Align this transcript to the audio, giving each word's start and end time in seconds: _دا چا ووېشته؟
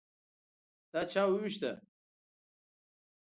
_دا 0.91 1.01
چا 1.11 1.21
ووېشته؟ 1.27 1.71